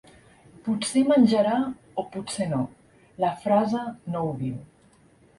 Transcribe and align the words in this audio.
Potser 0.67 1.01
menjarà 1.09 1.57
o 2.01 2.05
potser 2.15 2.47
no, 2.53 2.61
la 3.25 3.29
frase 3.43 3.83
no 4.15 4.23
ho 4.23 4.33
diu. 4.41 4.57